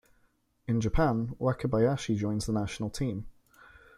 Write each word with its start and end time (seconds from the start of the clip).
In 0.65 0.81
Japan, 0.81 1.35
Wakabayashi 1.39 2.17
joins 2.17 2.47
the 2.47 2.53
national 2.53 2.89
team. 2.89 3.27